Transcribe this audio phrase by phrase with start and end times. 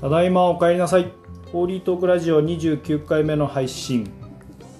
[0.00, 1.10] ただいまお帰りなさい。
[1.50, 4.08] ホーリートークラジオ29回目の配信。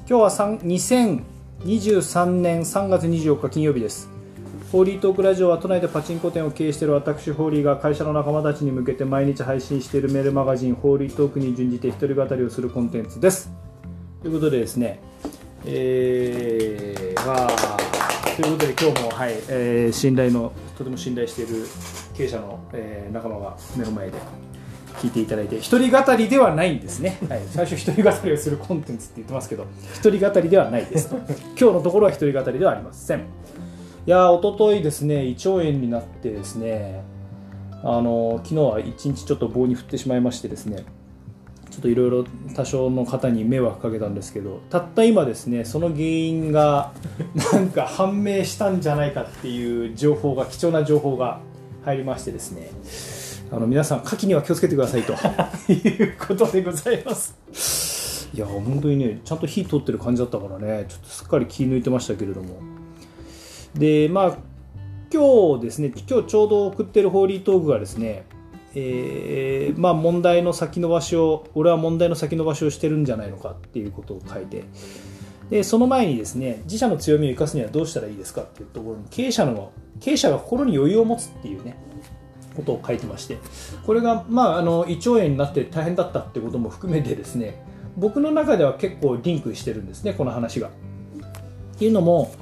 [0.08, 4.08] 今日は2023年3月24日金曜日です。
[4.70, 13.50] ホーリートークラジオは都内でパチンコ店を経営している私ホーリーが会社の仲間たちに向けて毎日配信しているメールマガジンホーリートークに準じて一人語りをするコンテンツです。
[14.22, 15.00] ということでですね、
[15.64, 17.48] えー、まあ、
[18.40, 21.66] ということで今日も、はいえー信頼のとても信頼している
[22.16, 24.47] 経営者の、えー仲間が目の前で
[24.98, 31.14] 聞いていただいて一人語りではないんですね、 はい、最初一人語りをするコンテンツって言ってますけど一人語りではないです
[31.58, 33.20] 今日のところは一人語りではありません。
[34.06, 37.02] いやー一昨日ですね胃腸炎になってですね
[37.82, 40.84] あの昨日は一日ちょっと棒に振ってしまいましてですね
[41.70, 42.24] ちょっといろいろ
[42.54, 46.92] 多少の方に迷惑かけたんですけどたった今ですねその原因が
[47.52, 51.40] なんか判明したんじゃないかっていう情報が貴重な情報が
[51.84, 52.70] 入りましてですね
[53.50, 55.14] あの皆さん牡蠣には気をつけてくださいと。
[55.72, 58.28] いうことでございます。
[58.34, 62.58] いや本当にねちゃんと火通ってる感じだったからねちょっとすっかり気抜いてましたけれども。
[63.74, 64.38] でまあ
[65.12, 68.24] 今日ですね今日ちょうど送ってるホーリートークがですね
[68.74, 74.64] えーまあ、問題の先延ばしを俺は問題の先延ばしをしてるんじゃないのかっていうことを書いて。
[75.50, 81.78] でその前にですね自社の強みを生かすにはどうしたらいいですかっていうところに経営者の経営者が心に余裕を持つっていうね
[82.58, 83.38] ことを書いてまして
[83.86, 87.64] これが、まあ、あの胃腸炎になって大変だったってことも含めてですね
[87.96, 90.68] 僕の中では結構リンクしてるんですねこの話が。
[90.68, 90.70] っ
[91.78, 92.34] ていうのも、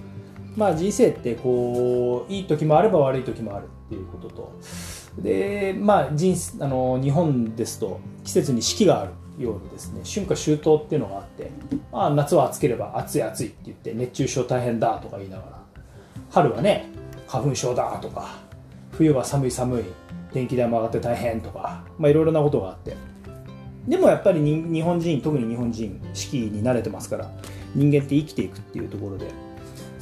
[0.56, 4.53] まあ、人生ってこういい時もあれば悪い時もあるっていうことと
[5.19, 11.50] で、まあ、人あの日本ですと季節に四季があるようにですね春夏秋冬っていうのがあって、
[11.92, 15.62] まあ、夏は暑ければ暑い暑いって言って熱中症大変だとか言いながら
[16.31, 16.89] 春はね
[17.27, 18.39] 花粉症だとか
[18.92, 19.84] 冬は寒い寒い
[20.33, 22.97] 電気代も上がって大変とか、まあ、いろいろなことがあって。
[23.87, 27.31] でもやっぱり日本人特に日本人四季に慣れてますから
[27.73, 29.31] 人間って生きていくっていうところで。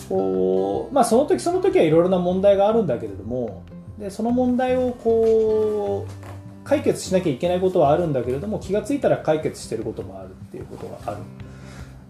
[0.08, 3.62] こう、まあ、その時その時はいろいろな問題があるんだけれども
[3.98, 11.18] でその問題をこう解決しなきゃいけないことはあるんだけれども気がついたら解決してることもあるっていうことがある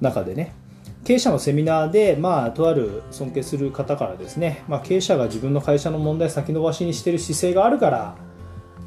[0.01, 0.55] 中でね。
[1.05, 8.17] 経営者のセミナーで、まあ、とある尊敬する方からですね、まあ、経営者が自分の会社の問題先延ばしにしてる姿勢があるから、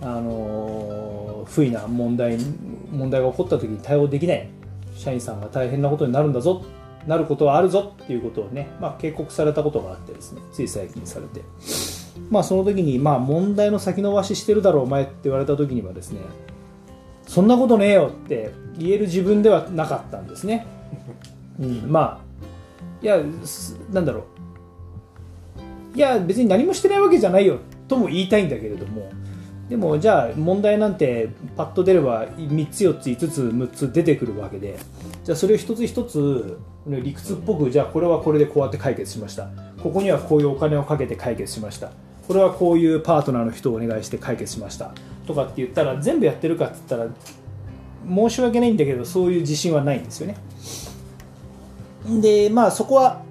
[0.01, 2.38] あの不意な問題
[2.91, 4.50] 問題が起こった時に対応できない
[4.95, 6.63] 社員さんが大変なことになるんだぞ
[7.07, 11.41] なることはあるぞっていうことをね、まあ、警告されたことがあってですねつい最近されて。
[12.29, 16.22] まあその時に、まあ問題の先延ばししてるだろうお前って言われた時にはですね、
[17.27, 20.66] そんなことねえよって言える自分ではなかったんですね。
[21.59, 22.45] うん、まあ、
[23.01, 23.19] いや、
[23.91, 24.25] なんだろ
[25.94, 25.97] う。
[25.97, 29.09] いや、別に何もしてないわけじゃないよとも言いたいんだけれども、
[29.69, 34.79] でもじゃあ問題なんてパッと出れば3つ4つ5つ6つ出てくるわけで。
[35.23, 36.57] じゃあそれを一つ一つ
[36.88, 39.50] 理屈っぽくじゃあこれはこれでこうやって解決しました。
[39.84, 41.91] ここにはこういうお金をかけて解決しました。
[42.28, 44.94] これはこういうパートナーの人をお願いして解決しました。
[45.25, 47.12] とかって言ったら全部やってるかって言ったら
[48.07, 50.38] 申し訳ないんだけどそういう自信はないんですよね。
[52.07, 53.22] でまあそこは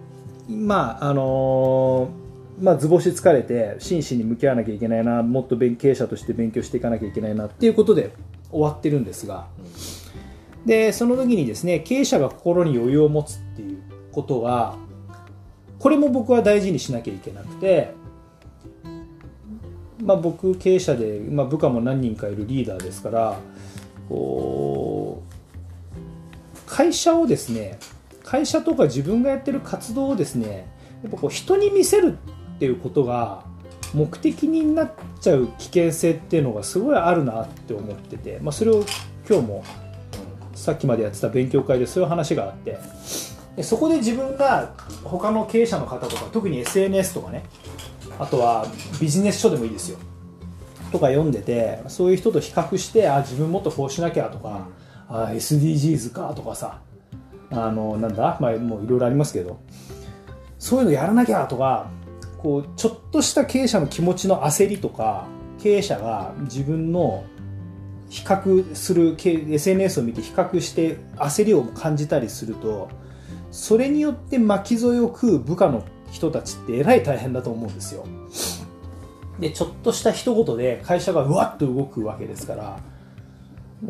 [0.49, 2.27] まああのー
[2.61, 8.13] まあ、図星疲れて真摯に向き合わなきゃいけないなもっと勉経営者として勉強していかなきゃいけないなっていうことで
[8.51, 9.47] 終わってるんですが。
[10.65, 14.77] でその時にですね経営者が心に余裕を持つっていうことは
[15.79, 17.93] これも僕は大事にしなきゃいけなくて、
[20.03, 23.39] まあ、僕経営者で、まあ、部下も何人かいるリーダーですから
[24.09, 27.79] こう会社をですね
[28.27, 30.69] 会社とか自分がやってる活動をですね
[31.03, 32.19] やっぱこう人に見せる
[32.57, 33.45] っていうことが
[33.95, 38.85] 目的になっちゃう危険性っていうのがすごいあるなって思ってて、まあ、それを
[39.29, 39.65] 今日も
[40.55, 42.79] さっきまでやってた勉強会でそういう話があって
[43.55, 47.45] でそこで自分が他の経営者の方とか特に SNS とかね
[48.19, 48.67] あとは
[49.01, 49.99] ビジネス書でもいいですよ
[50.91, 54.67] とか読んでてそういう人と比較してあ自分もっとこうしなきゃとか
[55.09, 56.81] あ SDGs かとかさ
[57.51, 59.61] あのなんだ、まあ、もういろいろありますけど
[60.59, 61.91] そういうのやらなきゃとか
[62.39, 65.27] こうちょっとした経営者の気持ちの焦りとか
[65.59, 67.25] 経営者が自分の
[68.09, 72.89] 比較する SNS を見て比較して焦りを感じたりすると
[73.51, 78.07] それによって巻き添えを食う部下の人たちってえらい大変だと思うんですよ。
[79.41, 82.81] でちょっとした一言で会社がうわっと動くわけですから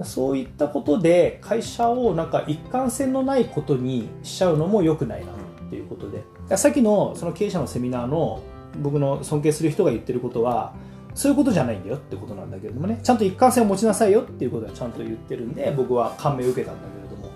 [0.04, 6.24] そういったことで会社をなんか一貫性のないことにしちゃうのも良くないなっていうことで。
[6.56, 8.42] さっきのその経営者のセミナーの
[8.80, 10.74] 僕の尊敬する人が言ってることは
[11.14, 13.00] そういうことじゃないんだよってことなんだけれどもね。
[13.02, 17.32] ちゃんと一貫性を持ちなさいよっていうことはちゃんと言ってるんで僕は感銘を受けたんだけれども、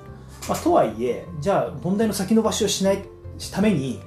[0.49, 3.03] まあ、とはいえじゃあ問題の先延ばしをしない
[3.51, 4.01] ために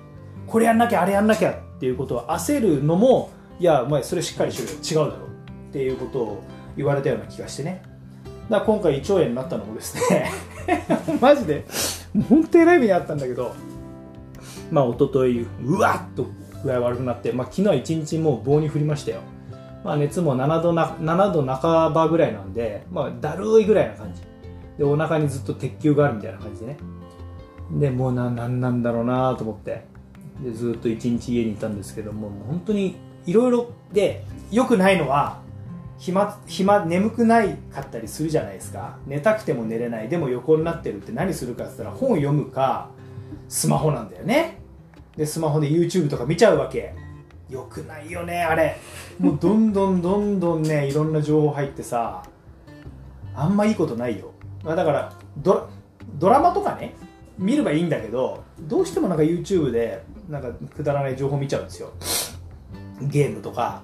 [0.45, 4.61] これやんなきゃあれやんなきゃっていうことを焦るのもいやお前それしっかりし
[4.93, 5.05] ろよ。
[5.05, 5.29] 違うだろっ
[5.71, 6.43] ていうことを
[6.77, 7.92] 言われたような気がしてね。
[8.49, 10.31] だ今回胃腸炎になったのもですね
[11.21, 11.65] マジで
[12.29, 13.53] 本当に偉い目にあったんだけど
[14.71, 16.25] まあ一昨日うわっと
[16.63, 19.19] 具合悪くなって、まあ、昨日は一日もう棒に振りましたよ。
[19.83, 24.21] まあ、熱も7度な7度半ばぐらいなんで、まあ、だるいぐらいな感じ。
[24.77, 26.77] でお腹にずっと鉄球があるみたいな感じでね。
[27.71, 29.85] でもうな何なんだろうなと思って。
[30.41, 32.95] でずっと一日家にいたんですけどもも本当に
[33.25, 35.42] いろいろでよくないのは
[36.03, 38.97] 暇暇眠くないかったりするじゃないですか。
[39.07, 40.09] 寝たくても寝れない。
[40.09, 42.89] でも横になってるって何するかって言ったら本読むか
[43.47, 44.59] スマホなんだよね。
[45.15, 46.93] でスマホで YouTube とか見ちゃうわけ。
[47.49, 48.75] よくないよねあれ。
[49.17, 52.23] もうどんどんどんどんねいろんな情報入ってさ
[53.33, 55.69] あんまいいことないよ、ま、だからド
[56.15, 56.95] ドラマとかね
[57.37, 61.93] 見ればいいんだけどどうしてもなんか YouTube でなんかくだらない情報見ちゃうんですよ。
[63.03, 63.83] ゲームとか。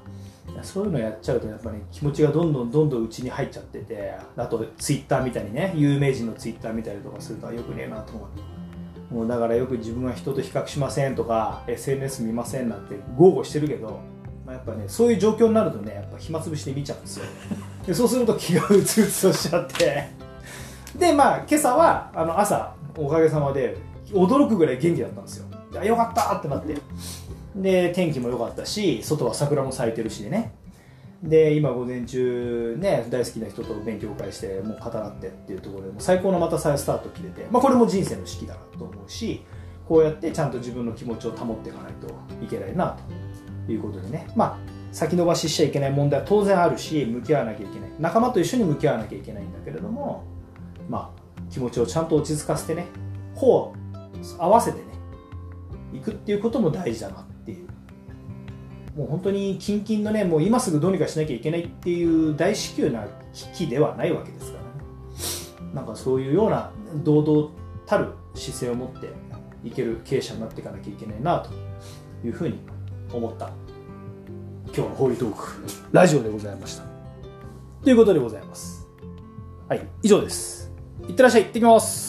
[0.61, 8.27] そういうのやっちゃうとやっぱり、ね、気持ちがどんどんどんどん内に入っちゃっててあと Twitter みたいにね有名人の Twitter 見たりとかするとよくねえなと思
[9.11, 14.01] うもうだからよく自分は人と比較しませんとか SNS 見ませんなんて豪語してるけど
[14.49, 17.25] まあ、やっぱねそういう状況になるとねやっぱ暇つぶしで見ちゃうんですよ。
[17.85, 20.09] でそうすると気がうつうつとしちゃって。
[20.97, 23.77] でまあ今朝はあの朝おかげさまで
[24.11, 25.45] 驚くぐらい元気だったんですよ。
[25.79, 26.75] あよかったってなって
[27.55, 30.53] で天気も良かったし外は桜も咲いてるしでね。
[31.23, 39.43] で今午前中ね大好きな人と勉強会してもう語らってっていうところでも最高のまた再スタート切れて、まあ、これも人生の式だなと思うし
[39.85, 42.07] こうやってちゃんと自分の気持ちを保っていかないと
[42.41, 42.97] いけないな
[43.65, 44.57] ということでね、まあ、
[44.93, 47.89] 先延ばししちゃいけない問題は当然あるし向き合わなきゃいけない。
[47.99, 50.23] 仲間と一緒に向き合わなきゃいけないんだけれども、
[50.87, 52.85] まあ、気持ちをちゃんと落ち着かせてね
[53.35, 53.75] 歩を
[54.37, 54.85] 合わせてね
[55.93, 57.28] 行くっていうことも大事だなっていう
[58.99, 65.73] もう本当に近々のねもう今すぐどうにかしなきゃいけないっていう大至急な危機ではないわけですからね。
[65.73, 67.49] なんかそういうような堂々
[67.85, 69.07] たる姿勢を持って
[69.63, 71.49] いける経営者になっていかなきゃいけないなと
[72.27, 72.59] いうふうに
[73.13, 73.51] 思った
[74.65, 76.83] 今日のホーリートークラジオでございました。
[77.81, 78.85] ということでございます。
[79.69, 80.73] はい以上です。
[81.07, 81.43] いってらっしゃい。
[81.43, 82.08] 行ってきます。